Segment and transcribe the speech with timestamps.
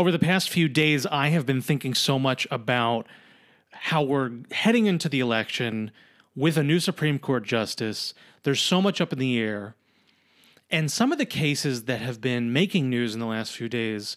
[0.00, 3.06] Over the past few days, I have been thinking so much about
[3.70, 5.90] how we're heading into the election
[6.34, 8.14] with a new Supreme Court justice.
[8.42, 9.74] There's so much up in the air.
[10.70, 14.16] And some of the cases that have been making news in the last few days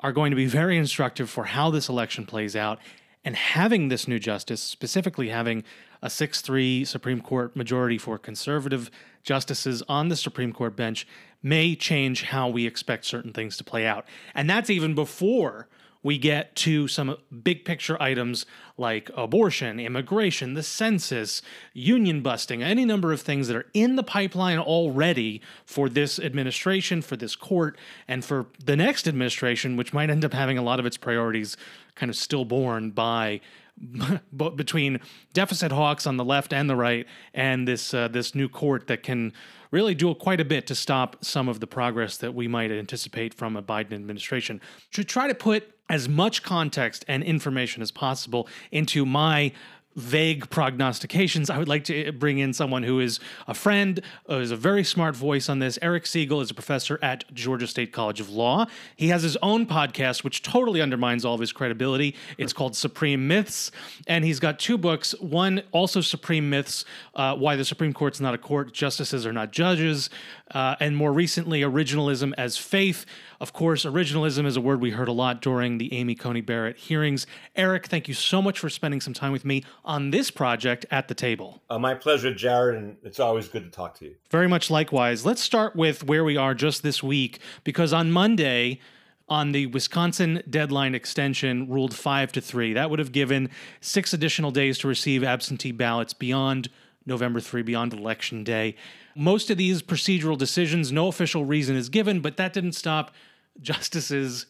[0.00, 2.80] are going to be very instructive for how this election plays out.
[3.24, 5.62] And having this new justice, specifically having
[6.02, 8.90] a 6 3 Supreme Court majority for conservative
[9.22, 11.06] justices on the Supreme Court bench,
[11.42, 14.06] may change how we expect certain things to play out.
[14.34, 15.68] And that's even before
[16.02, 18.44] we get to some big picture items
[18.76, 24.02] like abortion, immigration, the census, union busting, any number of things that are in the
[24.02, 30.10] pipeline already for this administration, for this court, and for the next administration, which might
[30.10, 31.56] end up having a lot of its priorities
[31.94, 33.40] kind of stillborn by
[34.56, 35.00] between
[35.32, 39.02] deficit hawks on the left and the right, and this uh, this new court that
[39.02, 39.32] can
[39.70, 43.34] really do quite a bit to stop some of the progress that we might anticipate
[43.34, 44.60] from a Biden administration.
[44.92, 49.52] To try to put as much context and information as possible into my
[49.96, 54.50] vague prognostications, I would like to bring in someone who is a friend, uh, is
[54.50, 55.78] a very smart voice on this.
[55.82, 58.66] Eric Segall is a professor at Georgia State College of Law.
[58.96, 62.14] He has his own podcast, which totally undermines all of his credibility.
[62.38, 63.70] It's called Supreme Myths,
[64.06, 65.14] and he's got two books.
[65.20, 66.84] One also Supreme Myths:
[67.14, 70.10] uh, Why the Supreme Court's Not a Court, Justices Are Not Judges,
[70.52, 73.04] uh, and more recently, Originalism as Faith.
[73.40, 76.76] Of course, originalism is a word we heard a lot during the Amy Coney Barrett
[76.76, 77.26] hearings.
[77.56, 81.08] Eric, thank you so much for spending some time with me on this project at
[81.08, 81.62] the table.
[81.68, 84.14] Uh, my pleasure, Jared, and it's always good to talk to you.
[84.30, 85.26] Very much likewise.
[85.26, 88.80] Let's start with where we are just this week, because on Monday,
[89.28, 92.74] on the Wisconsin deadline extension ruled five to three.
[92.74, 96.68] That would have given six additional days to receive absentee ballots beyond
[97.06, 98.76] November 3, beyond Election Day.
[99.16, 103.12] Most of these procedural decisions, no official reason is given, but that didn't stop
[103.60, 104.46] justices,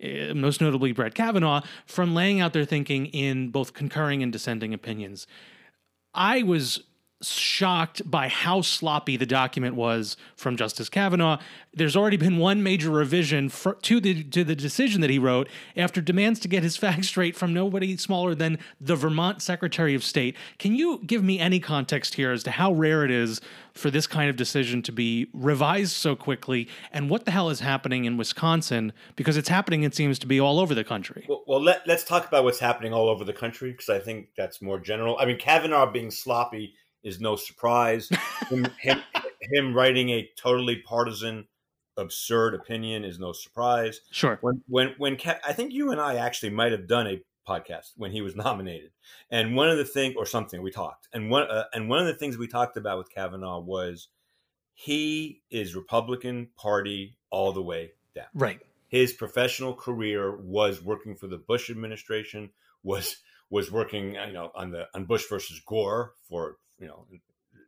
[0.00, 4.74] Eh, most notably Brett Kavanaugh, from laying out their thinking in both concurring and dissenting
[4.74, 5.26] opinions.
[6.14, 6.82] I was
[7.30, 11.38] shocked by how sloppy the document was from Justice Kavanaugh.
[11.74, 15.48] There's already been one major revision for, to the to the decision that he wrote
[15.76, 20.02] after demands to get his facts straight from nobody smaller than the Vermont Secretary of
[20.02, 20.36] State.
[20.58, 23.40] Can you give me any context here as to how rare it is
[23.76, 27.60] for this kind of decision to be revised so quickly and what the hell is
[27.60, 31.26] happening in Wisconsin because it's happening it seems to be all over the country.
[31.28, 34.28] Well, well let, let's talk about what's happening all over the country because I think
[34.36, 35.16] that's more general.
[35.18, 36.74] I mean Kavanaugh being sloppy
[37.06, 38.10] is no surprise.
[38.50, 39.00] him, him,
[39.40, 41.46] him, writing a totally partisan,
[41.96, 44.00] absurd opinion is no surprise.
[44.10, 44.38] Sure.
[44.42, 48.10] When when when I think you and I actually might have done a podcast when
[48.10, 48.90] he was nominated,
[49.30, 52.06] and one of the things or something we talked, and one uh, and one of
[52.06, 54.08] the things we talked about with Kavanaugh was
[54.74, 58.26] he is Republican Party all the way down.
[58.34, 58.60] Right.
[58.88, 62.50] His professional career was working for the Bush administration.
[62.82, 63.16] Was
[63.48, 67.06] was working, you know, on the on Bush versus Gore for you know,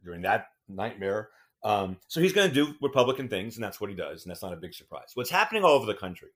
[0.05, 1.31] during that nightmare.
[1.65, 4.43] Um, so he's going to do Republican things, and that's what he does, and that's
[4.43, 5.11] not a big surprise.
[5.15, 6.29] What's happening all over the country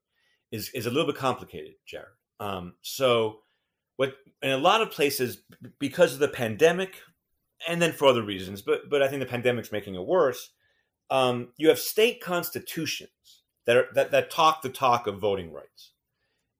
[0.50, 2.08] is is a little bit complicated, Jared.
[2.40, 3.40] Um, so,
[3.96, 5.42] what in a lot of places
[5.78, 6.96] because of the pandemic,
[7.68, 10.50] and then for other reasons, but but I think the pandemic's making it worse.
[11.10, 13.10] Um, you have state constitutions
[13.66, 15.92] that are that, that talk the talk of voting rights,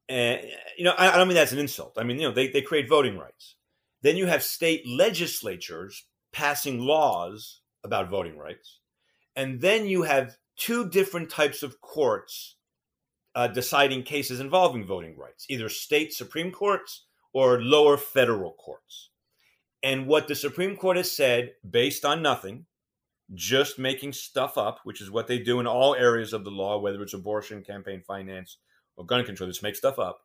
[0.09, 0.41] and
[0.79, 1.95] you know I, I don't mean that's an insult.
[1.99, 3.57] I mean you know they they create voting rights,
[4.03, 8.81] then you have state legislatures passing laws about voting rights.
[9.37, 12.57] And then you have two different types of courts
[13.35, 19.11] uh, deciding cases involving voting rights, either state Supreme Courts or lower federal courts.
[19.83, 22.67] And what the Supreme Court has said, based on nothing,
[23.35, 26.79] just making stuff up, which is what they do in all areas of the law,
[26.79, 28.59] whether it's abortion, campaign finance,
[28.97, 30.21] or gun control, just make stuff up.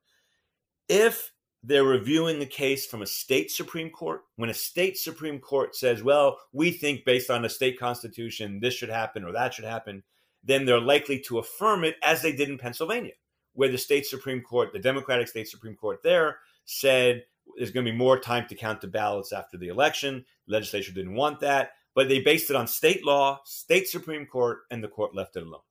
[0.90, 1.32] If
[1.64, 4.22] they're reviewing a case from a state Supreme Court.
[4.36, 8.74] When a state Supreme Court says, well, we think based on the state constitution, this
[8.74, 10.04] should happen or that should happen,
[10.44, 13.14] then they're likely to affirm it as they did in Pennsylvania,
[13.54, 17.24] where the state Supreme Court, the Democratic state Supreme Court there, said
[17.58, 20.24] there's going to be more time to count the ballots after the election.
[20.48, 24.60] The legislature didn't want that, but they based it on state law, state Supreme Court,
[24.70, 25.62] and the court left it alone.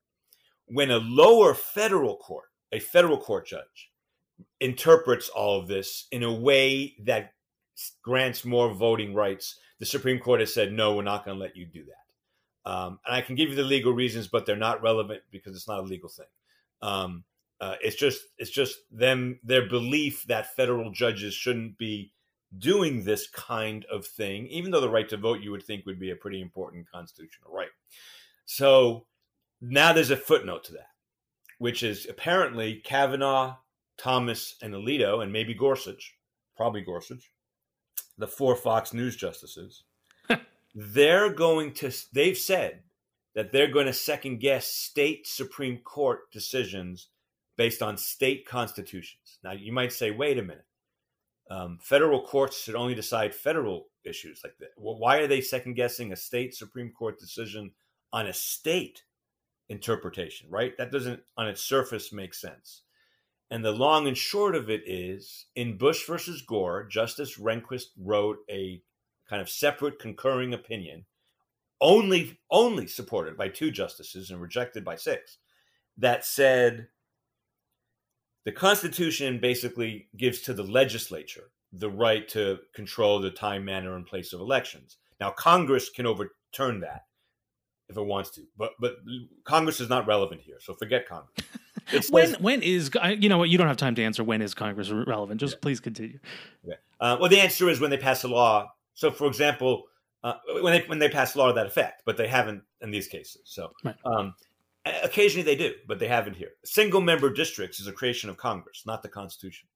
[0.67, 3.93] When a lower federal court, a federal court judge,
[4.61, 7.33] interprets all of this in a way that
[8.03, 9.59] grants more voting rights.
[9.79, 12.71] The Supreme Court has said, no, we're not going to let you do that.
[12.71, 15.69] Um, and I can give you the legal reasons, but they're not relevant because it's
[15.69, 16.27] not a legal thing.
[16.83, 17.25] Um,
[17.61, 22.13] uh, it's just it's just them their belief that federal judges shouldn't be
[22.59, 25.99] doing this kind of thing, even though the right to vote you would think would
[25.99, 27.71] be a pretty important constitutional right.
[28.45, 29.07] So
[29.63, 30.89] now there's a footnote to that
[31.59, 33.57] which is apparently Kavanaugh,
[33.99, 36.15] Thomas, and Alito, and maybe Gorsuch,
[36.57, 37.31] probably Gorsuch,
[38.19, 39.85] the four Fox News justices.
[40.75, 41.91] they're going to.
[42.13, 42.83] They've said
[43.35, 47.09] that they're going to second guess state Supreme Court decisions
[47.57, 49.39] based on state constitutions.
[49.43, 50.65] Now, you might say, wait a minute.
[51.51, 54.71] Um, federal courts should only decide federal issues like that.
[54.77, 57.73] Well, why are they second guessing a state Supreme Court decision
[58.13, 59.03] on a state
[59.69, 60.77] interpretation, right?
[60.77, 62.83] That doesn't, on its surface, make sense.
[63.51, 68.39] And the long and short of it is in Bush versus Gore, Justice Rehnquist wrote
[68.51, 68.83] a
[69.29, 71.05] kind of separate concurring opinion,
[71.81, 75.39] only only supported by two justices and rejected by six,
[75.97, 76.89] that said
[78.45, 84.07] the Constitution basically gives to the legislature the right to control the time, manner, and
[84.07, 84.97] place of elections.
[85.21, 87.03] Now, Congress can overturn that
[87.89, 88.97] if it wants to, but but
[89.45, 91.47] Congress is not relevant here, so forget Congress.
[92.11, 94.91] When when is you know what you don't have time to answer when is Congress
[94.91, 95.41] relevant?
[95.41, 95.61] Just yeah.
[95.63, 96.19] please continue.
[96.65, 96.75] Yeah.
[97.01, 98.73] Uh, well, the answer is when they pass a law.
[98.95, 99.85] So, for example,
[100.25, 102.91] uh, when they when they pass a law to that effect, but they haven't in
[102.91, 103.43] these cases.
[103.45, 103.97] So, right.
[104.05, 104.35] um,
[105.03, 106.51] occasionally they do, but they haven't here.
[106.65, 109.69] Single member districts is a creation of Congress, not the Constitution.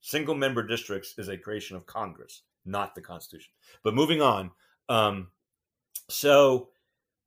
[0.00, 3.52] Single member districts is a creation of Congress, not the Constitution.
[3.84, 4.50] But moving on,
[4.88, 5.28] um,
[6.08, 6.68] so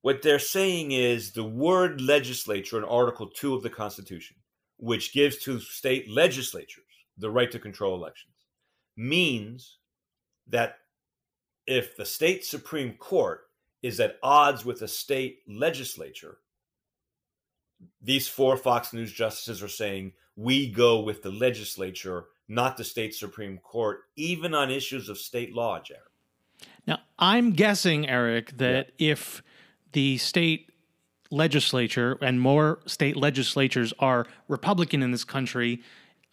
[0.06, 4.38] what they're saying is the word legislature in Article 2 of the Constitution,
[4.78, 6.84] which gives to state legislatures
[7.18, 8.36] the right to control elections,
[8.96, 9.80] means
[10.48, 10.76] that
[11.66, 13.48] if the state Supreme Court
[13.82, 16.38] is at odds with a state legislature,
[18.00, 23.16] these four Fox News justices are saying we go with the legislature, not the state
[23.16, 26.04] Supreme Court, even on issues of state law, Jared.
[26.86, 29.14] Now, I'm guessing, Eric, that yeah.
[29.14, 29.42] if
[29.96, 30.70] the state
[31.32, 35.82] legislature and more state legislatures are Republican in this country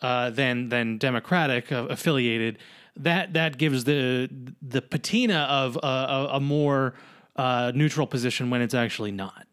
[0.02, 2.58] uh, than than Democratic uh, affiliated,
[2.96, 4.28] that that gives the
[4.60, 6.94] the patina of a, a more
[7.36, 9.46] uh, neutral position when it's actually not.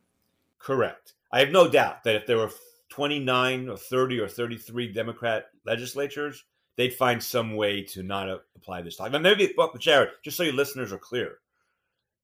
[0.57, 1.13] Correct.
[1.31, 2.49] I have no doubt that if there were
[2.89, 6.43] 29 or 30 or 33 Democrat legislatures,
[6.75, 9.11] they'd find some way to not apply this talk.
[9.11, 11.37] Now, maybe, well, Jared, just so your listeners are clear,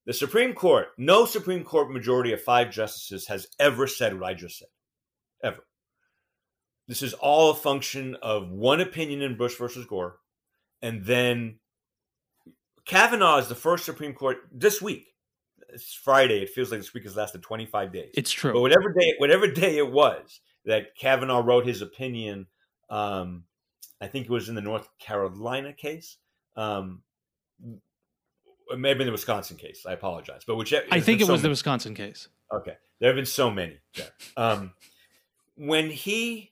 [0.06, 4.34] the Supreme Court, no Supreme Court majority of five justices has ever said what I
[4.34, 4.68] just said.
[5.44, 5.66] Ever.
[6.88, 10.18] This is all a function of one opinion in Bush versus Gore.
[10.82, 11.60] And then
[12.86, 15.08] Kavanaugh is the first Supreme Court this week.
[15.70, 16.44] It's Friday.
[16.44, 18.12] It feels like this week has lasted 25 days.
[18.14, 18.54] It's true.
[18.54, 22.46] But whatever day, whatever day it was that Kavanaugh wrote his opinion,
[22.90, 23.46] um,
[24.00, 26.18] I think it was in the North Carolina case.
[26.56, 27.02] Um,
[28.78, 29.86] maybe in the Wisconsin case.
[29.88, 30.86] I apologize, but whichever.
[30.92, 31.48] I think it so was many.
[31.48, 32.28] the Wisconsin case.
[32.54, 33.78] Okay, there have been so many.
[34.38, 34.74] Um,
[35.56, 36.52] when he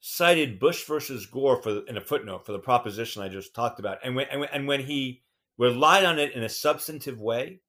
[0.00, 3.98] cited Bush versus Gore for in a footnote for the proposition I just talked about,
[4.04, 5.22] and when and when, and when he
[5.56, 7.60] relied on it in a substantive way,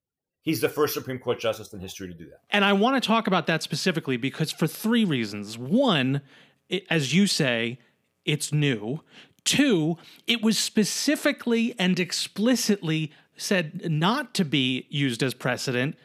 [0.41, 2.41] he's the first Supreme Court justice in history to do that.
[2.49, 5.57] And I want to talk about that specifically because for three reasons.
[5.57, 6.21] One,
[6.69, 7.79] it, as you say,
[8.25, 9.01] it's new.
[9.43, 9.97] Two,
[10.27, 15.95] it was specifically and explicitly said not to be used as precedent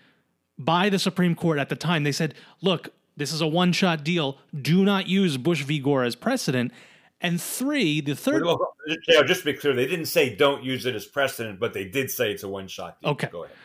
[0.58, 2.04] by the Supreme Court at the time.
[2.04, 4.38] They said, look, this is a one shot deal.
[4.58, 5.78] Do not use Bush v.
[5.78, 6.72] Gore as precedent.
[7.20, 8.44] And three, the third.
[8.44, 8.74] Well,
[9.08, 11.84] yeah, just to be clear, they didn't say don't use it as precedent, but they
[11.84, 13.12] did say it's a one shot deal.
[13.12, 13.28] Okay.
[13.30, 13.56] Go ahead.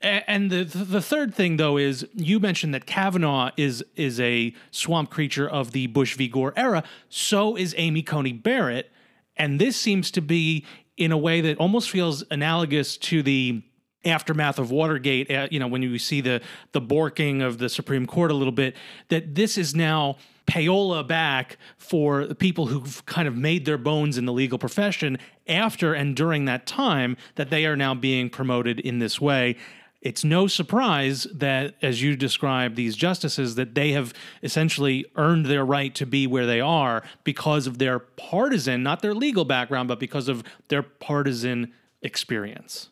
[0.00, 5.10] And the the third thing though is you mentioned that Kavanaugh is is a swamp
[5.10, 6.28] creature of the Bush v.
[6.28, 6.84] Gore era.
[7.08, 8.92] So is Amy Coney Barrett,
[9.36, 10.64] and this seems to be
[10.98, 13.62] in a way that almost feels analogous to the
[14.04, 16.40] aftermath of Watergate, uh, you know, when you see the
[16.72, 18.76] the borking of the Supreme Court a little bit,
[19.08, 24.16] that this is now payola back for the people who've kind of made their bones
[24.16, 28.80] in the legal profession after and during that time that they are now being promoted
[28.80, 29.54] in this way
[30.00, 35.64] it's no surprise that as you describe these justices that they have essentially earned their
[35.64, 39.98] right to be where they are because of their partisan not their legal background but
[39.98, 42.90] because of their partisan experience.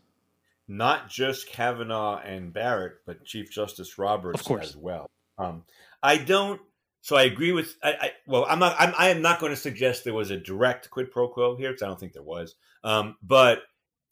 [0.69, 4.69] Not just kavanaugh and barrett but chief justice roberts of course.
[4.71, 5.07] as well.
[5.39, 5.65] Um,
[6.03, 6.61] i don't
[7.03, 9.57] so i agree with i, I well i'm not I'm, I am not going to
[9.57, 12.55] suggest there was a direct quid pro quo here because i don't think there was.
[12.83, 13.61] Um, but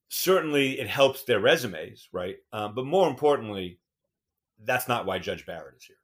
[0.08, 2.36] certainly it helps their resumes, right?
[2.52, 3.80] Um, but more importantly,
[4.62, 5.96] that's not why Judge Barrett is here.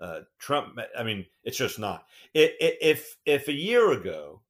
[0.00, 2.04] Uh, Trump, I mean, it's just not.
[2.34, 4.42] It, it, if if a year ago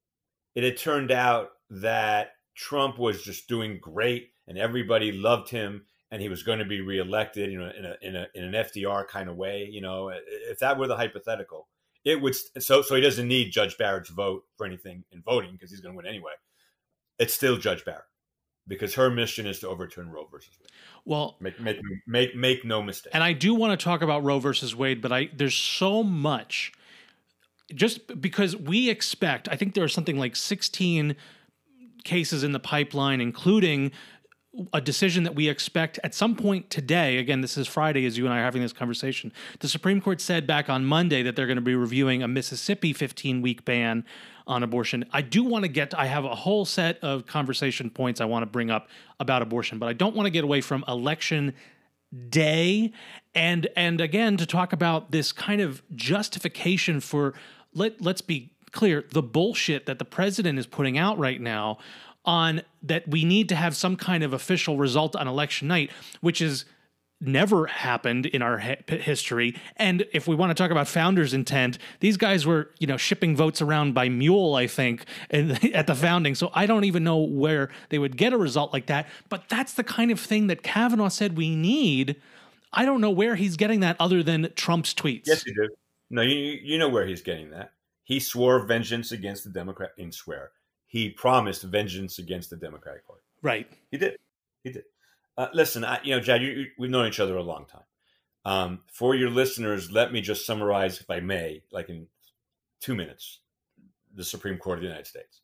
[0.55, 6.21] it had turned out that Trump was just doing great and everybody loved him and
[6.21, 9.07] he was going to be reelected, you know, in a in a in an FDR
[9.07, 11.67] kind of way, you know, if that were the hypothetical,
[12.05, 15.71] it would so so he doesn't need Judge Barrett's vote for anything in voting because
[15.71, 16.33] he's going to win anyway.
[17.17, 18.05] It's still Judge Barrett
[18.69, 20.71] because her mission is to overturn Roe versus Wade.
[21.03, 23.11] Well, make make make make no mistake.
[23.13, 26.71] And I do want to talk about Roe versus Wade, but I there's so much
[27.73, 29.49] just because we expect.
[29.51, 31.15] I think there are something like 16
[32.03, 33.91] cases in the pipeline, including
[34.73, 37.17] a decision that we expect at some point today.
[37.17, 39.31] Again, this is Friday as you and I are having this conversation.
[39.59, 42.91] The Supreme Court said back on Monday that they're going to be reviewing a Mississippi
[42.91, 44.03] 15 week ban
[44.49, 45.05] on abortion.
[45.13, 48.43] I do want to get, I have a whole set of conversation points I want
[48.43, 48.89] to bring up
[49.19, 51.53] about abortion, but I don't want to get away from election
[52.29, 52.91] day
[53.35, 57.35] and and again to talk about this kind of justification for
[57.75, 61.77] let let's be clear the bullshit that the president is putting out right now
[62.25, 65.91] on that we need to have some kind of official result on election night,
[66.21, 66.65] which is
[67.21, 69.55] never happened in our history.
[69.75, 73.35] And if we want to talk about founders' intent, these guys were, you know, shipping
[73.35, 76.35] votes around by mule, I think, at the founding.
[76.35, 79.07] So I don't even know where they would get a result like that.
[79.29, 82.15] But that's the kind of thing that Kavanaugh said we need.
[82.71, 85.23] I don't know where he's getting that other than Trump's tweets.
[85.25, 85.69] Yes, you do.
[86.11, 87.71] No, you you know where he's getting that.
[88.03, 90.51] He swore vengeance against the Democrat in swear
[90.89, 93.21] he promised vengeance against the Democratic Party.
[93.43, 93.67] Right.
[93.91, 94.17] He did.
[94.63, 94.83] He did.
[95.39, 97.83] Uh, listen, I, you know, Jad, you, you, we've known each other a long time.
[98.43, 102.07] Um, for your listeners, let me just summarize, if I may, like in
[102.81, 103.39] two minutes,
[104.13, 105.39] the Supreme Court of the United States.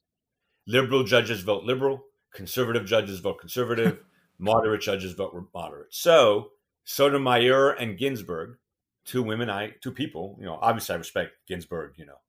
[0.68, 4.00] Liberal judges vote liberal, conservative judges vote conservative,
[4.38, 5.94] moderate judges vote moderate.
[5.94, 6.52] So
[6.84, 8.58] Sotomayor and Ginsburg,
[9.06, 12.20] two women, I two people, you know, obviously I respect Ginsburg, you know,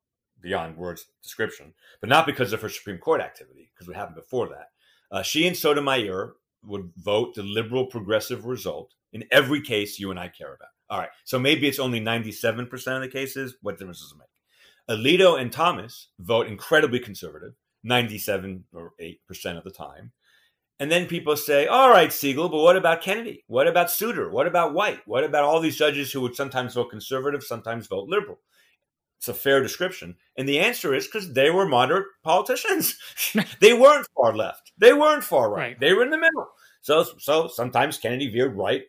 [0.41, 4.51] beyond words description, but not because of her Supreme Court activity, because what happened before
[4.51, 4.69] that.
[5.11, 10.19] Uh, she and Sotomayor would vote the liberal progressive result in every case you and
[10.21, 10.69] I care about.
[10.89, 13.57] All right, so maybe it's only 97% of the cases.
[13.63, 14.27] What difference does it make?
[14.89, 20.13] Alito and Thomas vote incredibly conservative, 97 or 8% of the time.
[20.79, 23.45] And then people say, all right, Segall, but what about Kennedy?
[23.47, 24.31] What about Souter?
[24.31, 25.01] What about White?
[25.07, 28.39] What about all these judges who would sometimes vote conservative, sometimes vote liberal?
[29.29, 30.15] It's a fair description?
[30.37, 32.99] And the answer is because they were moderate politicians.
[33.61, 34.73] they weren't far left.
[34.79, 35.59] They weren't far right.
[35.59, 35.81] right.
[35.81, 36.49] They were in the middle.
[36.83, 38.83] So, so sometimes Kennedy veered right.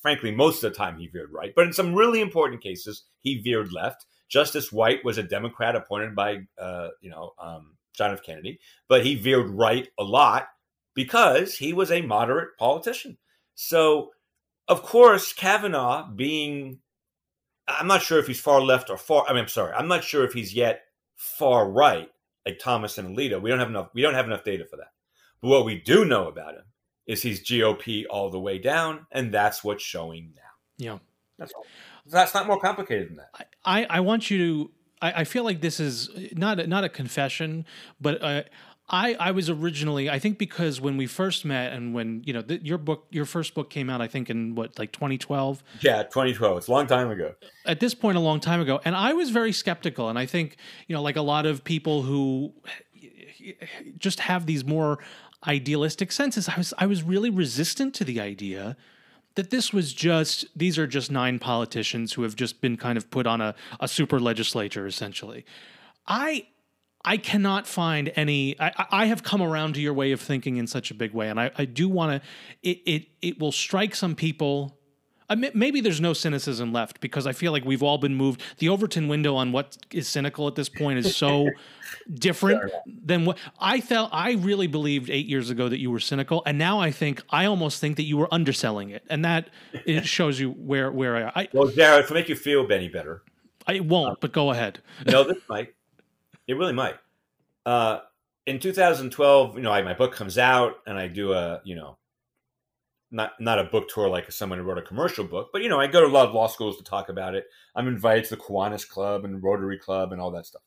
[0.00, 1.52] Frankly, most of the time he veered right.
[1.54, 4.06] But in some really important cases, he veered left.
[4.28, 8.22] Justice White was a Democrat appointed by, uh, you know, um, John F.
[8.22, 10.48] Kennedy, but he veered right a lot
[10.94, 13.18] because he was a moderate politician.
[13.54, 14.10] So,
[14.68, 16.80] of course, Kavanaugh being
[17.68, 19.24] I'm not sure if he's far left or far.
[19.28, 20.82] I mean, I'm sorry, I'm not sure if he's yet
[21.16, 22.08] far right,
[22.44, 23.40] like Thomas and Alito.
[23.40, 23.88] We don't have enough.
[23.94, 24.92] We don't have enough data for that.
[25.40, 26.64] But what we do know about him
[27.06, 30.42] is he's GOP all the way down, and that's what's showing now.
[30.78, 30.98] Yeah,
[31.38, 31.66] that's all.
[32.06, 33.48] That's not more complicated than that.
[33.64, 34.70] I, I want you to.
[35.02, 37.66] I, I feel like this is not a, not a confession,
[38.00, 38.42] but uh,
[38.88, 42.42] I, I was originally I think because when we first met and when you know
[42.42, 46.04] the, your book your first book came out I think in what like 2012 yeah
[46.04, 47.34] 2012 it's a long time ago.
[47.64, 48.80] At this point a long time ago.
[48.84, 50.08] And I was very skeptical.
[50.08, 52.52] And I think you know like a lot of people who
[53.98, 54.98] just have these more
[55.46, 58.76] idealistic senses I was I was really resistant to the idea
[59.34, 63.10] that this was just these are just nine politicians who have just been kind of
[63.10, 65.44] put on a, a super legislature essentially.
[66.06, 66.46] I
[67.04, 68.58] I cannot find any.
[68.60, 71.28] I, I, have come around to your way of thinking in such a big way,
[71.28, 72.28] and I, I do want to.
[72.68, 74.76] It, it it will strike some people.
[75.54, 78.42] maybe there's no cynicism left because I feel like we've all been moved.
[78.58, 81.48] The Overton window on what is cynical at this point is so
[82.14, 82.80] different sure.
[83.04, 84.10] than what I felt.
[84.12, 87.44] I really believed eight years ago that you were cynical, and now I think I
[87.44, 89.50] almost think that you were underselling it, and that
[89.84, 91.42] it shows you where where I.
[91.42, 93.22] I well, Jared, to make you feel any better,
[93.64, 94.10] I won't.
[94.10, 94.80] Um, but go ahead.
[95.06, 95.75] no, this might.
[96.46, 96.96] It really might.
[97.64, 98.00] Uh,
[98.46, 101.98] in 2012, you know, I, my book comes out and I do a, you know,
[103.10, 105.80] not not a book tour like someone who wrote a commercial book, but you know,
[105.80, 107.46] I go to a lot of law schools to talk about it.
[107.74, 110.62] I'm invited to the Kiwanis Club and Rotary Club and all that stuff.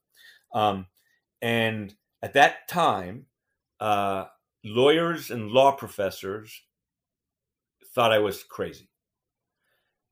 [0.53, 0.87] Um,
[1.41, 3.25] and at that time,
[3.79, 4.25] uh,
[4.63, 6.63] lawyers and law professors
[7.93, 8.88] thought I was crazy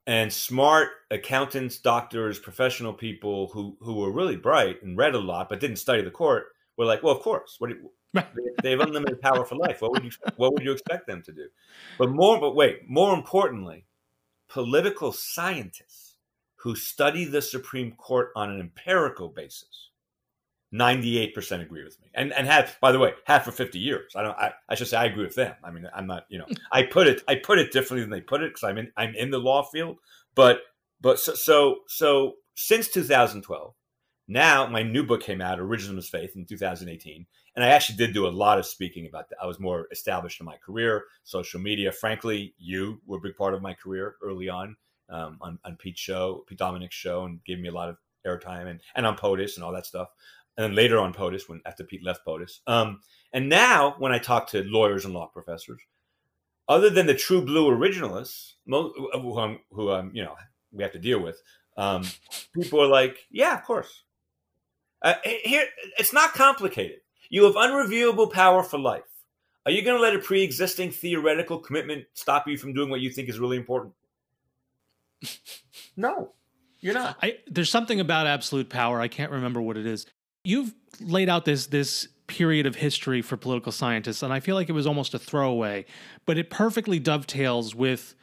[0.07, 5.49] and smart accountants, doctors, professional people who who were really bright and read a lot
[5.49, 6.47] but didn't study the court
[6.77, 7.57] were like, well, of course.
[7.59, 7.91] What you,
[8.63, 9.81] they, have unlimited power for life.
[9.81, 11.47] What would you what would you expect them to do?
[11.97, 13.85] But more, but wait, more importantly,
[14.47, 16.15] political scientists
[16.55, 19.86] who study the Supreme Court on an empirical basis.
[20.73, 22.07] 98% agree with me.
[22.13, 24.13] And and have by the way, half for 50 years.
[24.15, 25.55] I don't I, I should say I agree with them.
[25.63, 28.21] I mean, I'm not, you know, I put it I put it differently than they
[28.21, 29.97] put it because I'm in I'm in the law field.
[30.35, 30.61] But
[31.01, 33.73] but so so so since 2012,
[34.27, 38.27] now my new book came out, Originalist Faith, in 2018, and I actually did do
[38.27, 39.37] a lot of speaking about that.
[39.41, 41.93] I was more established in my career, social media.
[41.93, 44.75] Frankly, you were a big part of my career early on
[45.09, 48.67] um, on, on Pete's show, Pete Dominick's show, and gave me a lot of airtime
[48.67, 50.09] and, and on POTUS and all that stuff.
[50.57, 52.61] And then later on POTUS, when after Pete left POTUS.
[52.65, 53.01] Um,
[53.33, 55.79] and now when I talk to lawyers and law professors,
[56.67, 60.35] other than the true blue originalists, who I'm, who I'm, you know,
[60.71, 61.41] we have to deal with,
[61.77, 62.03] um,
[62.53, 64.03] people are like, yeah, of course.
[65.01, 65.65] Uh, here,
[65.97, 66.99] it's not complicated.
[67.29, 69.03] You have unreviewable power for life.
[69.65, 73.11] Are you going to let a pre-existing theoretical commitment stop you from doing what you
[73.11, 73.93] think is really important?
[75.97, 76.31] no,
[76.79, 77.17] you're not.
[77.21, 79.01] I, there's something about absolute power.
[79.01, 80.05] I can't remember what it is.
[80.47, 84.69] You've laid out this this period of history for political scientists, and I feel like
[84.69, 85.83] it was almost a throwaway,
[86.25, 88.15] but it perfectly dovetails with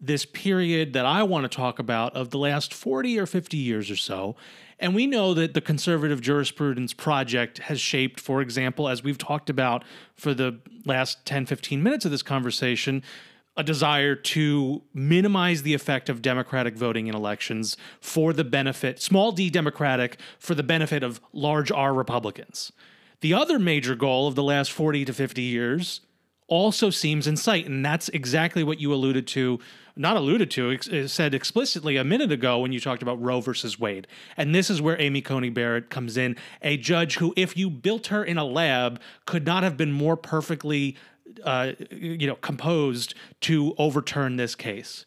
[0.00, 3.92] this period that I want to talk about of the last 40 or 50 years
[3.92, 4.34] or so.
[4.80, 9.48] And we know that the conservative jurisprudence project has shaped, for example, as we've talked
[9.48, 9.84] about
[10.16, 13.04] for the last 10, 15 minutes of this conversation,
[13.58, 19.32] a desire to minimize the effect of Democratic voting in elections for the benefit, small
[19.32, 22.72] d Democratic, for the benefit of large R Republicans.
[23.20, 26.00] The other major goal of the last 40 to 50 years
[26.48, 27.66] also seems in sight.
[27.66, 29.60] And that's exactly what you alluded to,
[29.96, 33.40] not alluded to, ex- uh, said explicitly a minute ago when you talked about Roe
[33.40, 34.06] versus Wade.
[34.36, 38.06] And this is where Amy Coney Barrett comes in, a judge who, if you built
[38.06, 40.96] her in a lab, could not have been more perfectly,
[41.44, 45.06] uh, you know, composed to overturn this case.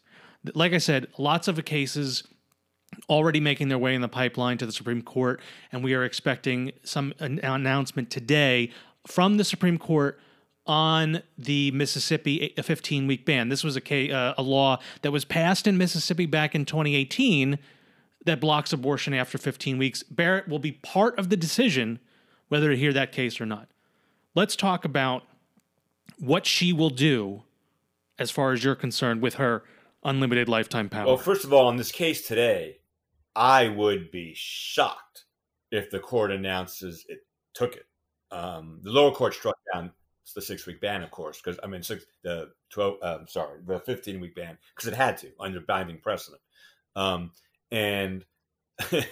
[0.54, 2.24] Like I said, lots of cases
[3.08, 6.72] already making their way in the pipeline to the Supreme Court, and we are expecting
[6.82, 8.70] some an announcement today
[9.06, 10.20] from the Supreme Court
[10.66, 13.48] on the Mississippi 15 week ban.
[13.48, 17.58] This was a, uh, a law that was passed in Mississippi back in 2018
[18.24, 20.04] that blocks abortion after 15 weeks.
[20.04, 21.98] Barrett will be part of the decision
[22.48, 23.68] whether to hear that case or not.
[24.34, 25.24] Let's talk about
[26.18, 27.42] what she will do
[28.18, 29.64] as far as you're concerned with her
[30.04, 31.06] unlimited lifetime power.
[31.06, 32.78] Well, first of all, in this case today,
[33.34, 35.24] I would be shocked
[35.70, 37.86] if the court announces it took it.
[38.30, 39.92] Um, the lower court struck down
[40.34, 42.96] the six week ban, of course, because I mean six the twelve.
[43.02, 46.40] Um, sorry, the fifteen week ban because it had to under binding precedent.
[46.96, 47.32] Um,
[47.70, 48.24] and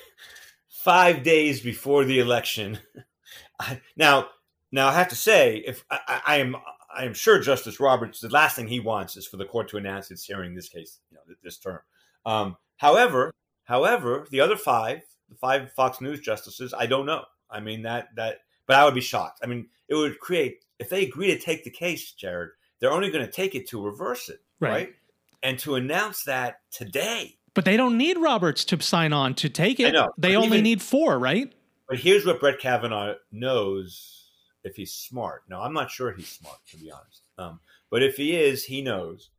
[0.69, 2.79] five days before the election,
[3.61, 4.29] I, now
[4.73, 6.57] now I have to say, if I, I, am
[6.95, 9.77] I am sure Justice Roberts, the last thing he wants is for the court to
[9.77, 11.81] announce it's hearing this case, you know, this term.
[12.27, 13.33] Um, however,
[13.65, 17.25] however, the other five, the five Fox News justices, I don't know.
[17.51, 19.41] I mean that that, but I would be shocked.
[19.43, 22.51] I mean, it would create if they agree to take the case, Jared,
[22.81, 24.71] they're only going to take it to reverse it, right?
[24.71, 24.95] right?
[25.43, 27.37] And to announce that today.
[27.55, 29.95] But they don't need Roberts to sign on to take it.
[30.17, 31.53] They only even, need four, right?
[31.89, 34.20] But here's what Brett Kavanaugh knows
[34.65, 35.43] if he's smart.
[35.49, 37.23] No, I'm not sure he's smart, to be honest.
[37.39, 39.31] Um, but if he is, he knows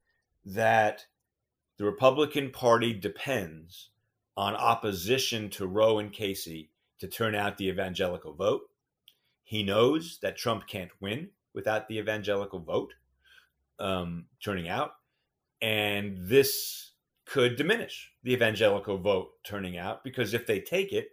[0.46, 1.06] that
[1.78, 3.90] the Republican Party depends
[4.36, 8.62] on opposition to Roe and Casey to turn out the evangelical vote.
[9.44, 12.94] He knows that Trump can't win without the evangelical vote
[13.80, 14.92] um, turning out.
[15.62, 16.92] And this
[17.26, 21.10] could diminish the evangelical vote turning out because if they take it,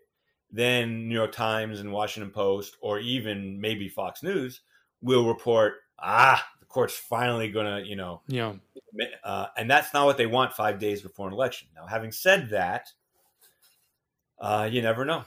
[0.50, 4.60] then New York Times and Washington Post, or even maybe Fox News,
[5.02, 8.54] will report, ah, the court's finally going to, you know, yeah.
[9.22, 11.68] Uh, and that's not what they want five days before an election.
[11.76, 12.88] Now, having said that,
[14.40, 15.24] uh, you never know.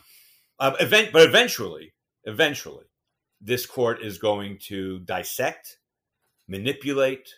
[0.60, 1.94] Uh, event, but eventually,
[2.26, 2.86] eventually,
[3.40, 5.78] this court is going to dissect,
[6.48, 7.30] manipulate,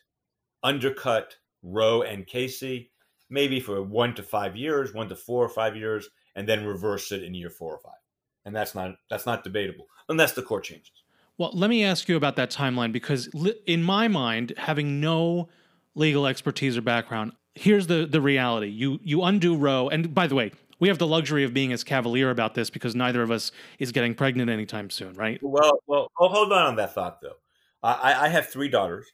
[0.63, 2.91] undercut Roe and Casey,
[3.29, 7.11] maybe for one to five years, one to four or five years, and then reverse
[7.11, 7.99] it in year four or five.
[8.45, 11.03] And that's not that's not debatable unless the court changes.
[11.37, 13.27] Well, let me ask you about that timeline because
[13.65, 15.49] in my mind, having no
[15.95, 18.67] legal expertise or background, here's the the reality.
[18.67, 21.83] You you undo Roe, and by the way, we have the luxury of being as
[21.83, 25.41] cavalier about this because neither of us is getting pregnant anytime soon, right?
[25.41, 27.37] Well, well, oh, hold on on that thought though.
[27.81, 29.11] I, I have three daughters,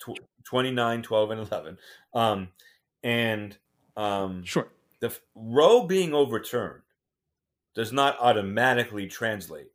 [0.00, 1.78] tw- 29, 12, and 11.
[2.14, 2.48] Um,
[3.04, 3.56] and
[3.96, 4.68] um, sure.
[5.00, 6.82] The Roe being overturned
[7.74, 9.68] does not automatically translate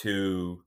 [0.00, 0.62] to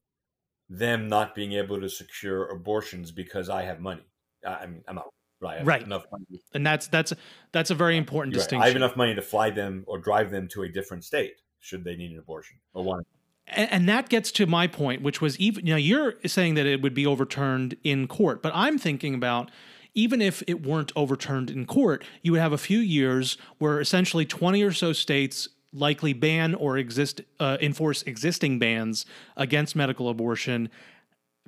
[0.69, 4.05] them not being able to secure abortions because I have money.
[4.47, 5.05] I mean, I'm not
[5.41, 5.65] Right.
[5.65, 5.81] right.
[5.81, 6.25] Enough money.
[6.53, 7.13] And that's that's
[7.51, 8.59] that's a very important You're distinction.
[8.59, 8.65] Right.
[8.65, 11.83] I have enough money to fly them or drive them to a different state should
[11.83, 13.01] they need an abortion or.
[13.47, 16.67] And, and that gets to my point, which was even you know you're saying that
[16.67, 19.49] it would be overturned in court, but I'm thinking about
[19.93, 24.25] even if it weren't overturned in court, you would have a few years where essentially
[24.25, 29.05] 20 or so states likely ban or exist uh, enforce existing bans
[29.37, 30.69] against medical abortion.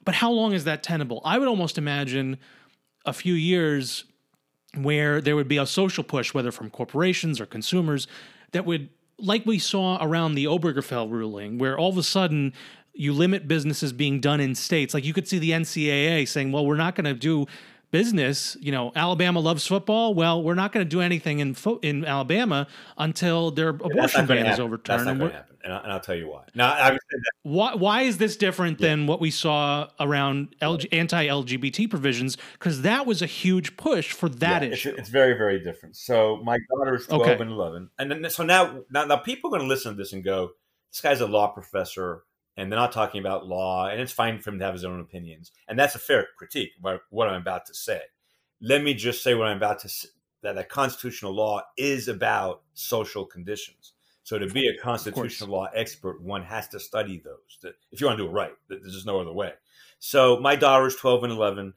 [0.03, 1.21] But how long is that tenable?
[1.23, 2.37] I would almost imagine
[3.05, 4.05] a few years
[4.75, 8.07] where there would be a social push, whether from corporations or consumers,
[8.51, 12.53] that would, like we saw around the Obergefell ruling, where all of a sudden
[12.93, 14.93] you limit businesses being done in states.
[14.93, 17.47] Like you could see the NCAA saying, well, we're not going to do
[17.93, 20.15] business, you know, Alabama loves football.
[20.15, 24.47] Well, we're not going to do anything in fo- in Alabama until their abortion ban
[24.47, 25.01] is overturned.
[25.01, 26.45] That's not going to happen, and, I, will tell you why.
[26.55, 27.31] Now, I would say that.
[27.43, 28.89] Why, why is this different yeah.
[28.89, 32.35] than what we saw around LG, anti-LGBT provisions?
[32.53, 34.89] Because that was a huge push for that yeah, issue.
[34.89, 35.95] It's, it's, very, very different.
[35.95, 37.39] So my daughter is twelve okay.
[37.39, 40.13] and eleven, and then so now, now, now people are going to listen to this
[40.13, 40.49] and go,
[40.91, 42.23] "This guy's a law professor."
[42.57, 44.99] And they're not talking about law, and it's fine for him to have his own
[44.99, 46.71] opinions, and that's a fair critique.
[46.79, 48.01] What, what I'm about to say.
[48.61, 50.09] Let me just say what I'm about to say.
[50.41, 53.93] That constitutional law is about social conditions.
[54.23, 57.73] So to be a constitutional law expert, one has to study those.
[57.91, 59.53] If you want to do it right, there's just no other way.
[59.99, 61.73] So my daughters, 12 and 11.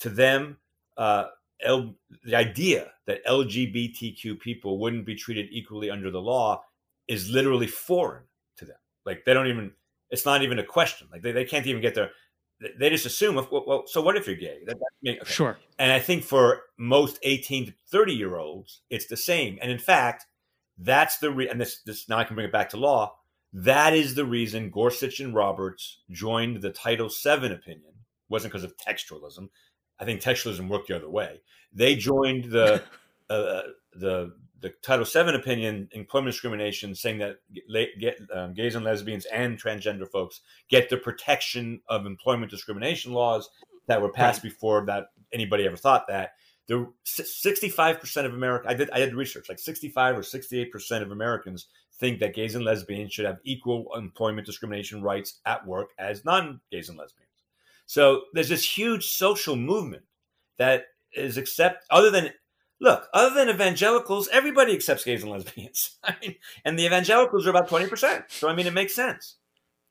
[0.00, 0.56] To them,
[0.96, 1.26] uh,
[1.62, 6.62] L, the idea that LGBTQ people wouldn't be treated equally under the law
[7.06, 8.24] is literally foreign
[8.56, 8.76] to them.
[9.04, 9.72] Like they don't even
[10.10, 11.08] it's not even a question.
[11.10, 12.10] Like they, they can't even get there.
[12.78, 14.58] They just assume, well, well so what if you're gay?
[14.66, 15.18] That, okay.
[15.24, 15.58] Sure.
[15.78, 19.58] And I think for most 18 to 30 year olds, it's the same.
[19.62, 20.26] And in fact,
[20.78, 23.16] that's the re- and this this now I can bring it back to law.
[23.52, 27.90] That is the reason Gorsuch and Roberts joined the Title VII opinion.
[27.90, 29.48] It wasn't because of textualism.
[29.98, 31.40] I think textualism worked the other way.
[31.72, 32.82] They joined the
[33.30, 33.62] uh,
[33.94, 37.36] the the Title VII opinion, employment discrimination, saying that
[37.98, 43.48] get, um, gays and lesbians and transgender folks get the protection of employment discrimination laws
[43.86, 44.50] that were passed right.
[44.50, 46.32] before that anybody ever thought that.
[46.68, 51.66] The 65% of America, I did, I did research, like 65 or 68% of Americans
[51.98, 56.88] think that gays and lesbians should have equal employment discrimination rights at work as non-gays
[56.88, 57.28] and lesbians.
[57.86, 60.04] So there's this huge social movement
[60.58, 62.30] that is accept other than
[62.80, 65.98] look, other than evangelicals, everybody accepts gays and lesbians.
[66.04, 68.24] I mean, and the evangelicals are about 20%.
[68.28, 69.36] So, I mean, it makes sense.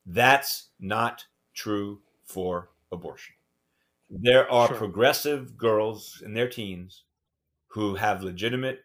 [0.05, 3.35] That's not true for abortion.
[4.09, 4.77] There are sure.
[4.77, 7.03] progressive girls in their teens
[7.67, 8.79] who have legitimate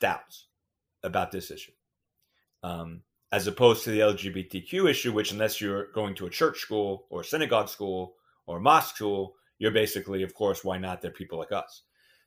[0.00, 0.48] doubts
[1.04, 1.72] about this issue,
[2.64, 7.06] um, as opposed to the LGBTQ issue, which, unless you're going to a church school
[7.08, 8.14] or synagogue school
[8.46, 11.00] or mosque school, you're basically, of course, why not?
[11.00, 11.82] They're people like us.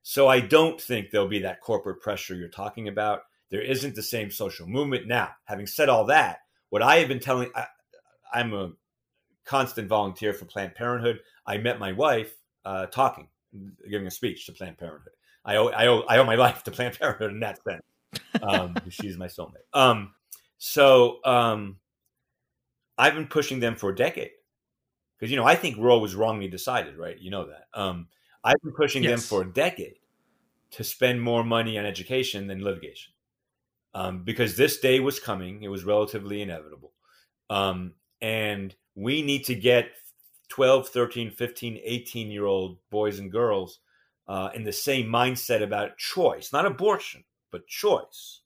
[0.07, 3.21] So I don't think there'll be that corporate pressure you're talking about.
[3.49, 5.07] There isn't the same social movement.
[5.07, 8.73] Now, having said all that, what I have been telling, I, am a
[9.45, 11.21] constant volunteer for Planned Parenthood.
[11.47, 12.31] I met my wife
[12.65, 13.29] uh, talking,
[13.89, 15.13] giving a speech to Planned Parenthood.
[15.43, 17.81] I owe, I owe, I owe my life to Planned Parenthood in that sense.
[18.43, 19.65] Um, she's my soulmate.
[19.73, 20.13] Um,
[20.59, 21.77] so um,
[22.95, 24.29] I've been pushing them for a decade
[25.17, 27.17] because you know I think Roe was wrongly decided, right?
[27.17, 27.65] You know that.
[27.73, 28.09] Um,
[28.45, 29.11] I've been pushing yes.
[29.11, 29.95] them for a decade
[30.71, 33.13] to spend more money on education than litigation
[33.95, 35.63] um, because this day was coming.
[35.63, 36.91] It was relatively inevitable.
[37.49, 39.89] Um, and we need to get
[40.49, 43.79] 12, 13, 15, 18 year old boys and girls
[44.27, 48.41] uh, in the same mindset about choice, not abortion, but choice,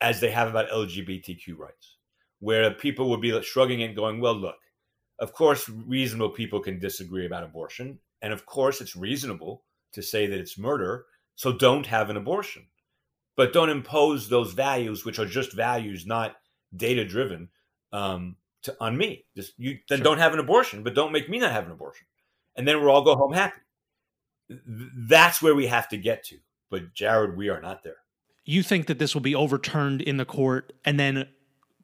[0.00, 1.96] as they have about LGBTQ rights,
[2.40, 4.56] where people would be shrugging and going, well, look,
[5.18, 7.98] of course, reasonable people can disagree about abortion.
[8.22, 11.06] And of course, it's reasonable to say that it's murder.
[11.34, 12.66] So don't have an abortion.
[13.36, 16.36] But don't impose those values, which are just values, not
[16.76, 17.48] data driven,
[17.92, 19.24] um, to, on me.
[19.34, 20.04] Just you then sure.
[20.04, 22.06] don't have an abortion, but don't make me not have an abortion.
[22.56, 23.60] And then we'll all go home happy.
[24.48, 26.38] That's where we have to get to.
[26.70, 27.96] But Jared, we are not there.
[28.44, 31.28] You think that this will be overturned in the court and then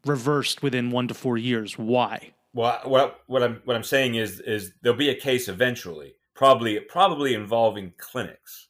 [0.04, 1.78] reversed within one to four years.
[1.78, 2.32] Why?
[2.52, 6.78] Well, what what I'm what I'm saying is is there'll be a case eventually probably
[6.78, 8.68] probably involving clinics.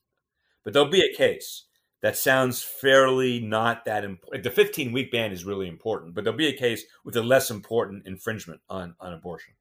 [0.64, 1.66] But there'll be a case
[2.00, 4.42] that sounds fairly not that important.
[4.42, 7.50] The 15 week ban is really important, but there'll be a case with a less
[7.50, 9.52] important infringement on, on abortion.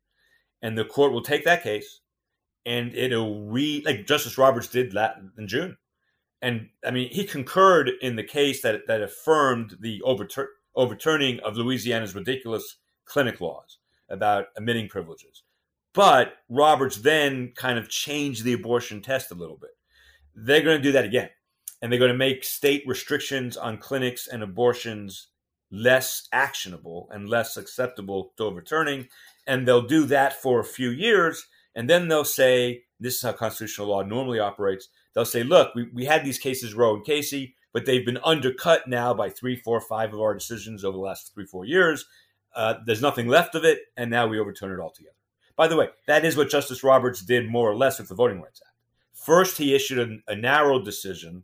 [0.61, 1.99] And the court will take that case
[2.65, 4.95] and it'll read, like Justice Roberts did
[5.37, 5.77] in June.
[6.41, 11.57] And I mean, he concurred in the case that, that affirmed the overtur- overturning of
[11.57, 15.43] Louisiana's ridiculous clinic laws about admitting privileges.
[15.93, 19.71] But Roberts then kind of changed the abortion test a little bit.
[20.35, 21.29] They're going to do that again.
[21.81, 25.27] And they're going to make state restrictions on clinics and abortions
[25.71, 29.07] less actionable and less acceptable to overturning.
[29.45, 31.45] And they'll do that for a few years.
[31.75, 34.89] And then they'll say, this is how constitutional law normally operates.
[35.13, 38.87] They'll say, look, we, we had these cases, Roe and Casey, but they've been undercut
[38.87, 42.05] now by three, four, five of our decisions over the last three, four years.
[42.55, 45.16] Uh, there's nothing left of it, and now we overturn it altogether.
[45.57, 48.41] By the way, that is what Justice Roberts did more or less with the Voting
[48.41, 48.75] Rights Act.
[49.13, 51.43] First, he issued a, a narrow decision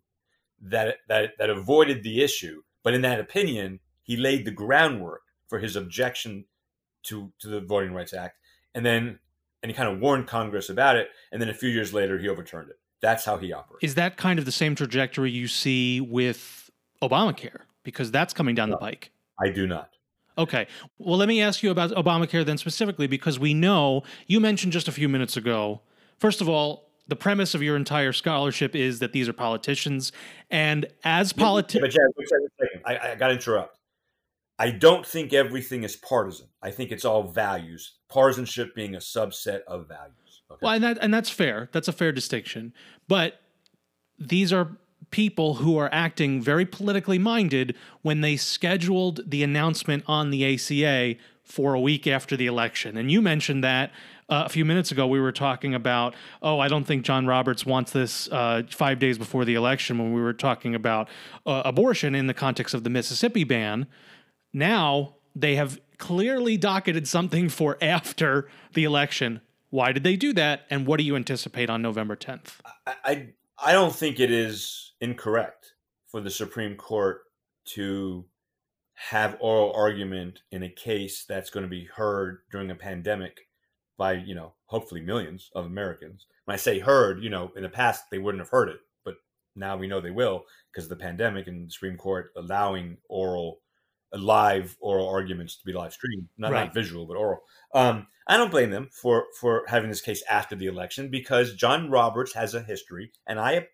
[0.62, 5.60] that, that that avoided the issue, but in that opinion, he laid the groundwork for
[5.60, 6.46] his objection
[7.04, 8.38] to to the Voting Rights Act,
[8.74, 9.20] and then
[9.62, 12.30] and he kind of warned Congress about it, and then a few years later, he
[12.30, 12.80] overturned it.
[13.02, 13.84] That's how he operates.
[13.84, 16.70] Is that kind of the same trajectory you see with
[17.02, 17.62] Obamacare?
[17.84, 19.12] Because that's coming down no, the pike.
[19.42, 19.90] I do not.
[20.38, 20.68] Okay.
[20.98, 24.88] Well, let me ask you about Obamacare then specifically, because we know you mentioned just
[24.88, 25.82] a few minutes ago.
[26.20, 30.12] First of all, the premise of your entire scholarship is that these are politicians,
[30.50, 31.96] and as politicians,
[32.86, 33.78] I, I got to interrupt.
[34.58, 36.48] I don't think everything is partisan.
[36.62, 37.98] I think it's all values.
[38.08, 40.44] Partisanship being a subset of values.
[40.50, 40.60] Okay.
[40.62, 41.70] Well, and that and that's fair.
[41.74, 42.74] That's a fair distinction.
[43.08, 43.42] But
[44.18, 44.78] these are
[45.14, 51.16] people who are acting very politically minded when they scheduled the announcement on the ACA
[51.44, 52.98] for a week after the election.
[52.98, 53.92] And you mentioned that
[54.28, 55.06] uh, a few minutes ago.
[55.06, 59.20] We were talking about, oh, I don't think John Roberts wants this uh, five days
[59.20, 61.10] before the election when we were talking about
[61.46, 63.86] uh, abortion in the context of the Mississippi ban.
[64.52, 69.42] Now they have clearly docketed something for after the election.
[69.70, 70.62] Why did they do that?
[70.72, 72.56] And what do you anticipate on November 10th?
[72.88, 73.28] I, I,
[73.64, 75.74] I don't think it is incorrect
[76.08, 77.24] for the Supreme Court
[77.66, 78.26] to
[78.94, 83.42] have oral argument in a case that's going to be heard during a pandemic
[83.98, 86.26] by, you know, hopefully millions of Americans.
[86.46, 89.16] When I say heard, you know, in the past they wouldn't have heard it, but
[89.58, 93.60] now we know they will because of the pandemic and the Supreme Court allowing oral
[94.14, 96.66] live oral arguments to be live streamed, not, right.
[96.66, 97.42] not visual, but oral.
[97.74, 101.90] Um, I don't blame them for for having this case after the election because John
[101.90, 103.68] Roberts has a history, and I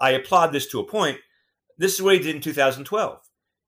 [0.00, 1.18] I applaud this to a point.
[1.78, 3.20] This is what he did in 2012.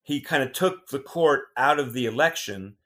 [0.02, 2.76] He kind of took the court out of the election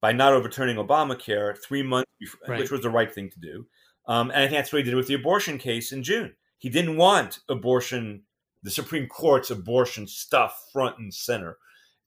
[0.00, 2.60] by not overturning Obamacare three months, before, right.
[2.60, 3.66] which was the right thing to do.
[4.06, 6.34] Um, and I think that's what he did with the abortion case in June.
[6.58, 8.22] He didn't want abortion,
[8.62, 11.58] the Supreme Court's abortion stuff front and center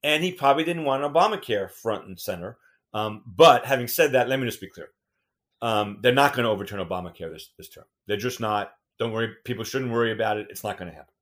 [0.03, 2.57] and he probably didn't want Obamacare front and center.
[2.93, 4.89] Um, but having said that, let me just be clear:
[5.61, 7.85] um, they're not going to overturn Obamacare this this term.
[8.07, 8.71] They're just not.
[8.99, 9.33] Don't worry.
[9.43, 10.47] People shouldn't worry about it.
[10.49, 11.13] It's not going to happen.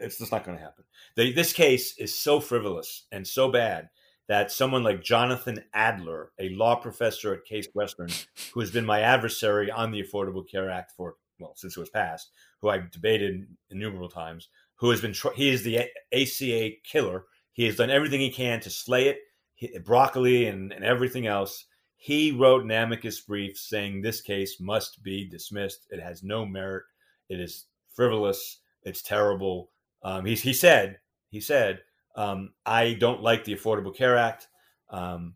[0.00, 0.84] It's just not going to happen.
[1.16, 3.88] This case is so frivolous and so bad
[4.28, 8.08] that someone like Jonathan Adler, a law professor at Case Western,
[8.54, 11.90] who has been my adversary on the Affordable Care Act for well since it was
[11.90, 12.30] passed,
[12.62, 17.76] who I've debated innumerable times, who has been he is the ACA killer he has
[17.76, 21.64] done everything he can to slay it, broccoli and, and everything else.
[21.96, 25.86] He wrote an amicus brief saying this case must be dismissed.
[25.90, 26.84] It has no merit.
[27.28, 28.60] It is frivolous.
[28.82, 29.70] It's terrible.
[30.02, 30.98] Um, he, he said,
[31.30, 31.80] he said,
[32.14, 34.48] um, I don't like the Affordable Care Act,
[34.90, 35.34] um,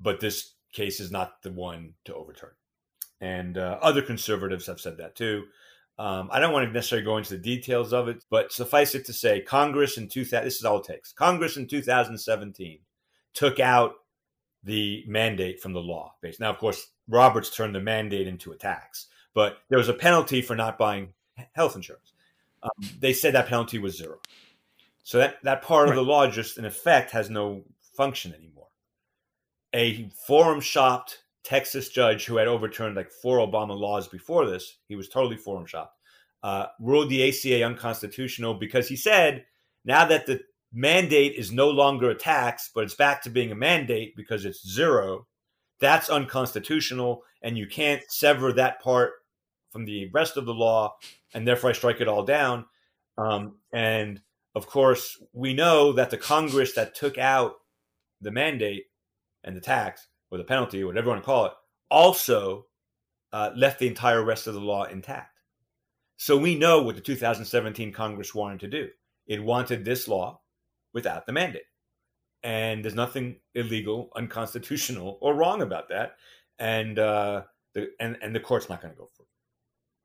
[0.00, 2.52] but this case is not the one to overturn.
[3.20, 5.44] And uh, other conservatives have said that too.
[5.98, 9.04] Um, I don't want to necessarily go into the details of it, but suffice it
[9.06, 11.12] to say, Congress in 2000, this is all it takes.
[11.12, 12.78] Congress in 2017
[13.34, 13.92] took out
[14.62, 16.40] the mandate from the law base.
[16.40, 20.42] Now, of course, Roberts turned the mandate into a tax, but there was a penalty
[20.42, 21.12] for not buying
[21.52, 22.12] health insurance.
[22.62, 24.18] Um, they said that penalty was zero.
[25.02, 25.90] So that, that part right.
[25.90, 27.64] of the law just in effect has no
[27.96, 28.68] function anymore.
[29.72, 34.96] A forum shopped Texas judge who had overturned like four Obama laws before this, he
[34.96, 35.96] was totally forum shopped,
[36.42, 39.46] uh, ruled the ACA unconstitutional because he said
[39.84, 40.40] now that the
[40.72, 44.68] mandate is no longer a tax, but it's back to being a mandate because it's
[44.68, 45.26] zero,
[45.80, 49.12] that's unconstitutional, and you can't sever that part
[49.70, 50.96] from the rest of the law,
[51.34, 52.66] and therefore I strike it all down.
[53.18, 54.20] Um, and
[54.54, 57.54] of course, we know that the Congress that took out
[58.20, 58.84] the mandate
[59.44, 61.52] and the tax or the penalty, whatever you want to call it,
[61.90, 62.66] also
[63.32, 65.38] uh, left the entire rest of the law intact.
[66.16, 68.88] So we know what the 2017 Congress wanted to do.
[69.26, 70.39] It wanted this law
[70.92, 71.62] without the mandate.
[72.42, 76.16] And there's nothing illegal, unconstitutional, or wrong about that.
[76.58, 77.42] And uh,
[77.74, 79.28] the and, and the court's not going to go for it.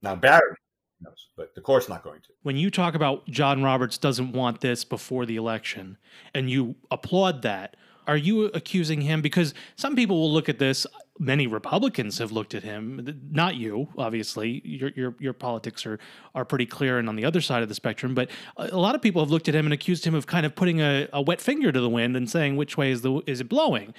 [0.01, 0.57] Now Barrett
[1.01, 2.29] knows, but the court's not going to.
[2.43, 5.97] When you talk about John Roberts doesn't want this before the election,
[6.33, 9.21] and you applaud that, are you accusing him?
[9.21, 10.85] Because some people will look at this.
[11.17, 13.21] Many Republicans have looked at him.
[13.31, 14.61] Not you, obviously.
[14.65, 15.97] Your your your politics are
[16.33, 18.13] are pretty clear and on the other side of the spectrum.
[18.13, 20.55] But a lot of people have looked at him and accused him of kind of
[20.55, 23.39] putting a, a wet finger to the wind and saying which way is the is
[23.39, 23.93] it blowing.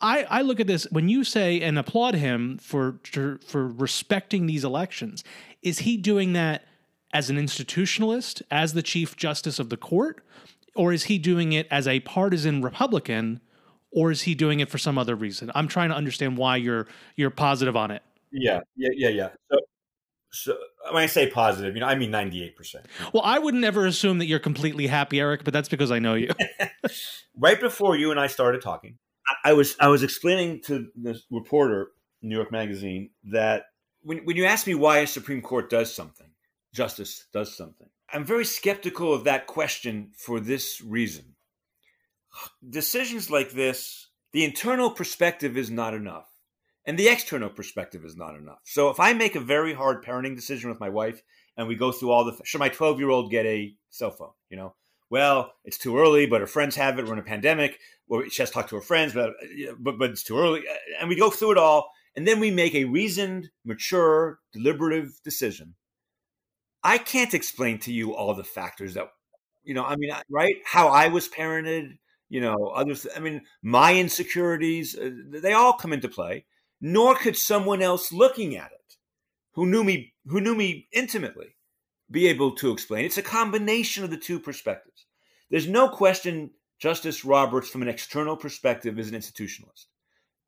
[0.00, 3.00] I, I look at this when you say and applaud him for
[3.46, 5.22] for respecting these elections.
[5.62, 6.64] Is he doing that
[7.12, 10.22] as an institutionalist, as the Chief Justice of the court?
[10.74, 13.40] Or is he doing it as a partisan Republican?
[13.92, 15.50] Or is he doing it for some other reason?
[15.54, 18.02] I'm trying to understand why you're you're positive on it.
[18.32, 19.28] Yeah, yeah, yeah, yeah.
[19.50, 19.58] So,
[20.32, 20.58] so
[20.90, 22.52] when I say positive, you know, I mean 98%.
[23.14, 26.14] Well, I would never assume that you're completely happy, Eric, but that's because I know
[26.14, 26.30] you.
[27.38, 28.98] right before you and I started talking,
[29.44, 33.66] I was I was explaining to this reporter, New York Magazine, that
[34.02, 36.28] when when you ask me why a Supreme Court does something,
[36.74, 41.35] justice does something, I'm very skeptical of that question for this reason.
[42.68, 46.28] Decisions like this, the internal perspective is not enough.
[46.84, 48.60] And the external perspective is not enough.
[48.64, 51.20] So if I make a very hard parenting decision with my wife
[51.56, 54.30] and we go through all the should my 12 year old get a cell phone?
[54.50, 54.74] You know,
[55.10, 57.06] well, it's too early, but her friends have it.
[57.06, 57.78] We're in a pandemic.
[58.08, 59.34] Well, she has to talk to her friends, but,
[59.78, 60.60] but but it's too early.
[60.60, 65.20] Uh, and we go through it all, and then we make a reasoned, mature, deliberative
[65.24, 65.74] decision.
[66.82, 69.08] I can't explain to you all the factors that,
[69.64, 70.56] you know, I mean, right?
[70.64, 73.06] How I was parented, you know, others.
[73.14, 76.44] I mean, my insecurities, uh, they all come into play
[76.80, 78.96] nor could someone else looking at it
[79.52, 81.56] who knew me who knew me intimately
[82.10, 83.04] be able to explain.
[83.04, 85.06] It's a combination of the two perspectives.
[85.50, 89.86] There's no question Justice Roberts, from an external perspective, is an institutionalist.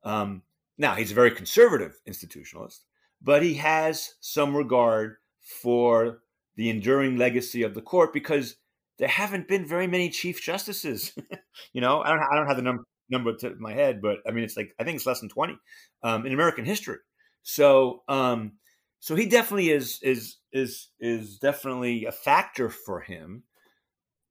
[0.03, 0.43] Um,
[0.77, 2.81] now, he's a very conservative institutionalist,
[3.21, 6.21] but he has some regard for
[6.55, 8.57] the enduring legacy of the court because
[8.99, 11.13] there haven't been very many chief justices.
[11.73, 14.31] you know, I don't, I don't have the number number to my head, but I
[14.31, 15.57] mean, it's like I think it's less than twenty
[16.03, 16.97] um, in American history.
[17.41, 18.53] So, um,
[18.99, 23.43] so he definitely is is is is definitely a factor for him.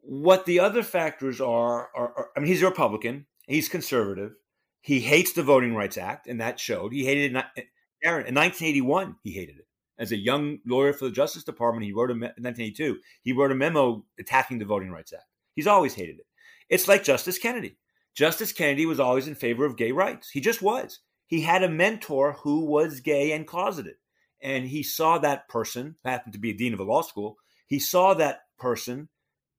[0.00, 3.26] What the other factors are, are, are I mean, he's a Republican.
[3.46, 4.32] He's conservative.
[4.80, 6.92] He hates the Voting Rights Act, and that showed.
[6.92, 7.66] He hated it.
[8.04, 9.67] Aaron, in 1981, he hated it.
[9.98, 12.98] As a young lawyer for the Justice Department, he wrote a, in 1982.
[13.22, 15.24] He wrote a memo attacking the Voting Rights Act.
[15.54, 16.26] He's always hated it.
[16.68, 17.76] It's like Justice Kennedy.
[18.14, 20.30] Justice Kennedy was always in favor of gay rights.
[20.30, 21.00] He just was.
[21.26, 23.96] He had a mentor who was gay and closeted.
[24.40, 27.78] And he saw that person, happened to be a dean of a law school, he
[27.78, 29.08] saw that person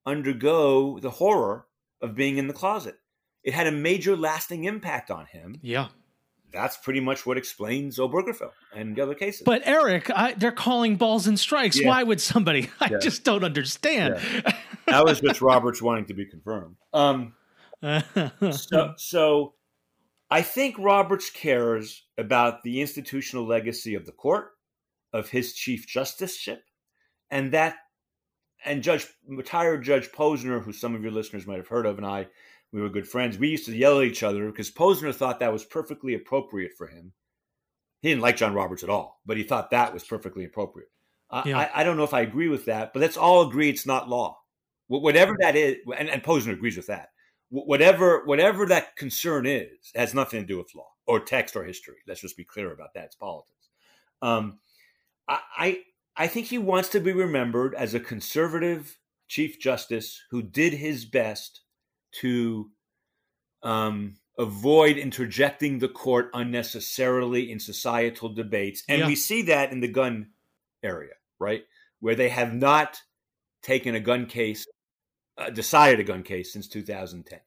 [0.05, 1.67] undergo the horror
[2.01, 2.95] of being in the closet.
[3.43, 5.59] It had a major lasting impact on him.
[5.61, 5.89] Yeah.
[6.51, 9.43] That's pretty much what explains Obergefell and the other cases.
[9.45, 11.79] But Eric, I, they're calling balls and strikes.
[11.79, 11.87] Yeah.
[11.87, 12.69] Why would somebody?
[12.79, 12.97] I yeah.
[12.99, 14.19] just don't understand.
[14.19, 14.51] Yeah.
[14.87, 16.75] that was just Roberts wanting to be confirmed.
[16.93, 17.33] Um,
[18.51, 19.53] so, so
[20.31, 24.51] I think Roberts cares about the institutional legacy of the court,
[25.13, 26.59] of his chief justiceship,
[27.31, 27.75] and that
[28.65, 32.05] and Judge retired Judge Posner, who some of your listeners might have heard of, and
[32.05, 32.27] I,
[32.71, 33.37] we were good friends.
[33.37, 36.87] We used to yell at each other because Posner thought that was perfectly appropriate for
[36.87, 37.13] him.
[38.01, 40.89] He didn't like John Roberts at all, but he thought that was perfectly appropriate.
[41.45, 41.57] Yeah.
[41.57, 44.09] I, I, don't know if I agree with that, but let's all agree it's not
[44.09, 44.39] law.
[44.87, 47.09] Whatever that is, and, and Posner agrees with that
[47.49, 51.95] whatever whatever that concern is has nothing to do with law or text or history.
[52.07, 53.05] Let's just be clear about that.
[53.05, 53.69] It's politics.
[54.21, 54.59] Um,
[55.27, 55.79] I
[56.19, 58.97] I think he wants to be remembered as a conservative
[59.29, 61.61] chief justice who did his best
[62.19, 62.71] to
[63.63, 69.07] um, avoid interjecting the court unnecessarily in societal debates, and yeah.
[69.07, 70.31] we see that in the gun
[70.83, 71.63] area, right,
[72.01, 73.01] where they have not
[73.63, 74.65] taken a gun case
[75.37, 77.39] uh, decided a gun case since 2010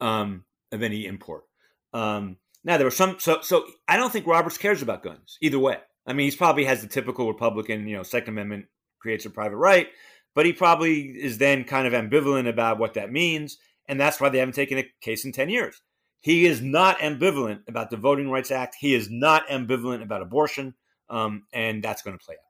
[0.00, 1.44] um, of any import.
[1.92, 5.58] Um, now there were some, so so I don't think Roberts cares about guns either
[5.58, 5.78] way.
[6.06, 8.66] I mean, he probably has the typical Republican, you know, Second Amendment
[8.98, 9.88] creates a private right,
[10.34, 14.28] but he probably is then kind of ambivalent about what that means, and that's why
[14.28, 15.82] they haven't taken a case in 10 years.
[16.20, 18.76] He is not ambivalent about the Voting Rights Act.
[18.78, 20.74] He is not ambivalent about abortion,
[21.08, 22.40] um, and that's going to play out.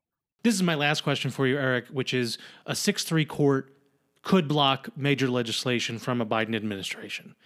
[0.42, 3.73] This is my last question for you, Eric, which is a 6 3 court
[4.23, 7.37] could block major legislation from a Biden administration.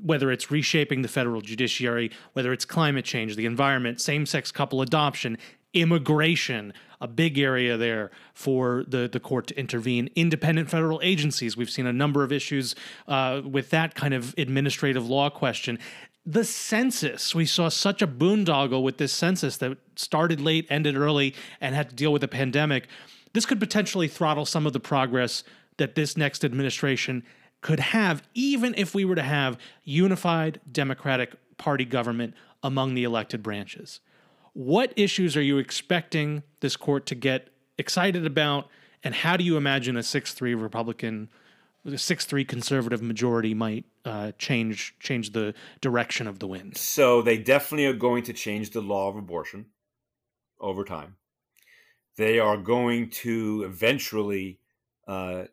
[0.00, 4.82] Whether it's reshaping the federal judiciary, whether it's climate change, the environment, same sex couple
[4.82, 5.38] adoption,
[5.74, 10.08] immigration, a big area there for the, the court to intervene.
[10.16, 12.74] Independent federal agencies, we've seen a number of issues
[13.06, 15.78] uh, with that kind of administrative law question.
[16.26, 21.34] The census, we saw such a boondoggle with this census that started late, ended early,
[21.60, 22.88] and had to deal with a pandemic.
[23.32, 25.44] This could potentially throttle some of the progress
[25.76, 27.24] that this next administration
[27.60, 33.42] could have, even if we were to have unified Democratic Party government among the elected
[33.42, 34.00] branches.
[34.52, 38.68] What issues are you expecting this court to get excited about,
[39.02, 41.28] and how do you imagine a 6 3 Republican,
[41.94, 46.76] 6 3 conservative majority might uh, change, change the direction of the wind?
[46.76, 49.66] So, they definitely are going to change the law of abortion
[50.60, 51.16] over time
[52.18, 54.58] they are going to eventually
[55.06, 55.44] uh,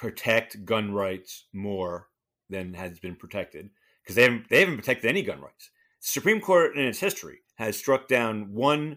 [0.00, 2.08] protect gun rights more
[2.48, 3.68] than has been protected
[4.02, 5.70] because they haven't they haven't protected any gun rights.
[6.00, 8.96] The Supreme Court in its history has struck down one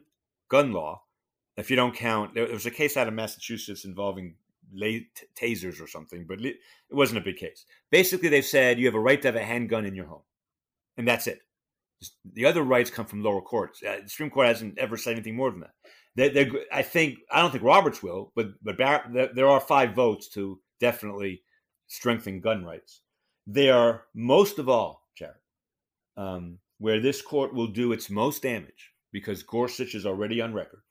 [0.49, 1.03] gun law.
[1.57, 4.35] If you don't count, there was a case out of Massachusetts involving
[5.35, 6.55] tasers or something, but it
[6.89, 7.65] wasn't a big case.
[7.91, 10.23] Basically, they've said you have a right to have a handgun in your home,
[10.97, 11.41] and that's it.
[12.33, 13.83] The other rights come from lower courts.
[13.83, 15.73] Uh, the Supreme Court hasn't ever said anything more than that.
[16.15, 19.93] They, they, I think I don't think Roberts will, but but Bar- there are five
[19.93, 21.41] votes to definitely
[21.87, 23.01] strengthen gun rights.
[23.47, 25.35] They are most of all, Jared,
[26.17, 30.81] um, where this court will do its most damage because Gorsuch is already on record.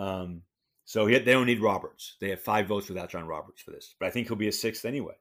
[0.00, 0.42] Um,
[0.84, 2.16] so he, they don't need Roberts.
[2.20, 4.52] They have five votes without John Roberts for this, but I think he'll be a
[4.52, 5.14] sixth anyway.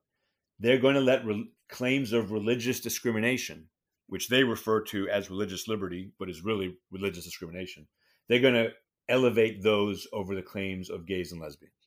[0.59, 3.67] They're going to let re- claims of religious discrimination,
[4.07, 7.87] which they refer to as religious liberty, but is really religious discrimination.
[8.27, 8.71] They're going to
[9.07, 11.82] elevate those over the claims of gays and lesbians,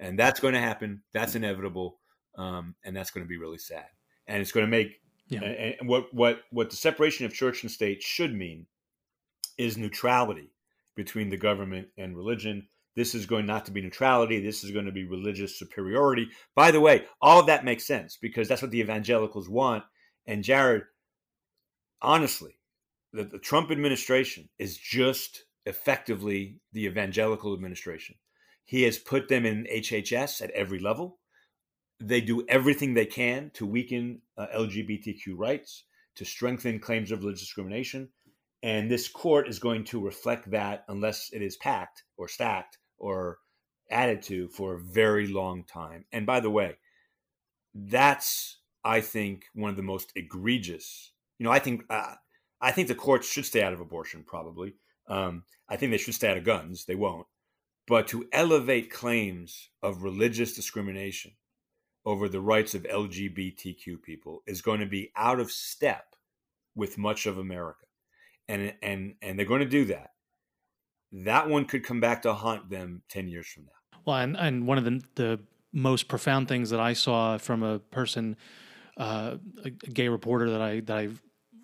[0.00, 1.02] and that's going to happen.
[1.12, 2.00] That's inevitable,
[2.36, 3.86] um, and that's going to be really sad.
[4.26, 5.42] And it's going to make yeah.
[5.42, 8.66] and, what what what the separation of church and state should mean
[9.58, 10.50] is neutrality
[10.96, 14.40] between the government and religion this is going not to be neutrality.
[14.40, 16.28] This is going to be religious superiority.
[16.54, 19.84] By the way, all of that makes sense because that's what the evangelicals want.
[20.26, 20.82] And Jared,
[22.02, 22.58] honestly,
[23.12, 28.16] the, the Trump administration is just effectively the evangelical administration.
[28.64, 31.18] He has put them in HHS at every level.
[31.98, 35.84] They do everything they can to weaken uh, LGBTQ rights,
[36.16, 38.08] to strengthen claims of religious discrimination.
[38.62, 43.38] And this court is going to reflect that unless it is packed or stacked or
[43.90, 46.04] added to for a very long time.
[46.12, 46.76] And by the way,
[47.74, 51.12] that's I think one of the most egregious.
[51.38, 52.14] You know, I think uh,
[52.60, 54.24] I think the courts should stay out of abortion.
[54.26, 54.74] Probably,
[55.08, 56.84] um, I think they should stay out of guns.
[56.84, 57.26] They won't.
[57.90, 61.32] But to elevate claims of religious discrimination
[62.06, 66.14] over the rights of LGBTQ people is going to be out of step
[66.74, 67.86] with much of America,
[68.48, 70.10] and and and they're going to do that
[71.12, 73.98] that one could come back to haunt them 10 years from now.
[74.04, 75.40] Well, and, and one of the, the
[75.72, 78.36] most profound things that I saw from a person,
[78.96, 81.08] uh, a, gay reporter that I, that I,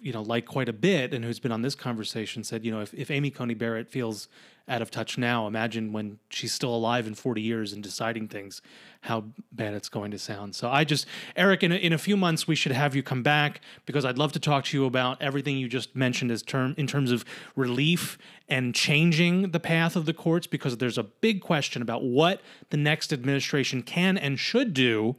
[0.00, 2.80] you know, like quite a bit and who's been on this conversation said, you know,
[2.80, 4.28] if, if Amy Coney Barrett feels
[4.68, 5.46] out of touch now.
[5.46, 8.62] Imagine when she's still alive in 40 years and deciding things,
[9.02, 10.56] how bad it's going to sound.
[10.56, 13.22] So I just, Eric, in a, in a few months, we should have you come
[13.22, 16.74] back because I'd love to talk to you about everything you just mentioned as term
[16.76, 17.24] in terms of
[17.54, 18.18] relief
[18.48, 22.40] and changing the path of the courts because there's a big question about what
[22.70, 25.16] the next administration can and should do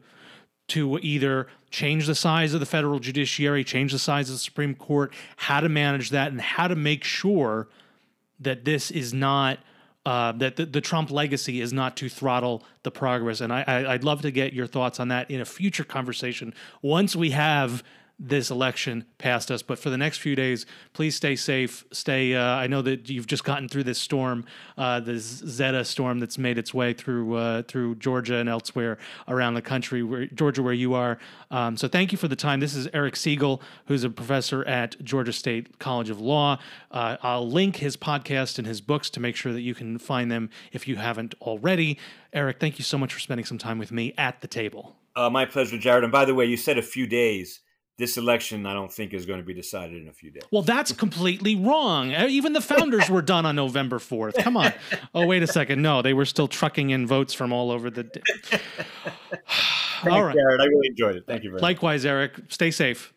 [0.69, 4.75] to either change the size of the federal judiciary, change the size of the Supreme
[4.75, 7.67] Court, how to manage that, and how to make sure
[8.39, 9.59] that this is not
[10.05, 13.41] uh, that the, the, Trump legacy is not to throttle the progress.
[13.41, 16.53] And I, I, would love to get your thoughts on that in a future conversation
[16.81, 17.83] once we have
[18.19, 19.61] this election past us.
[19.61, 21.85] But for the next few days, please stay safe.
[21.91, 22.33] Stay.
[22.33, 24.45] Uh, I know that you've just gotten through this storm,
[24.77, 28.97] uh, Zeta storm that's made its way through uh, through Georgia and elsewhere
[29.27, 31.19] around the country, where Georgia, where you are.
[31.51, 32.59] Um, so thank you for the time.
[32.59, 36.59] This is Eric Segall, who's a professor at Georgia State College of Law.
[36.91, 40.31] Uh, I'll link his podcast and his books to make sure that you can find
[40.31, 41.99] them if you haven't already.
[42.33, 44.95] Eric, thank you so much for spending some time with me at the table.
[45.15, 46.03] Uh, my pleasure, Jared.
[46.03, 47.61] And by the way, you said a few days
[47.97, 50.43] this election, I don't think, is going to be decided in a few days.
[50.51, 52.13] Well, that's completely wrong.
[52.13, 54.35] Uh, even the founders were done on November 4th.
[54.35, 54.73] Come on.
[55.15, 55.81] Oh, wait a second.
[55.81, 58.03] No, they were still trucking in votes from all over the.
[58.03, 58.21] day.
[60.09, 60.35] all right.
[60.35, 60.61] Jared.
[60.61, 61.23] I really enjoyed it.
[61.25, 62.13] Thank you very Likewise, much.
[62.13, 62.51] Likewise, Eric.
[62.51, 63.13] Stay safe.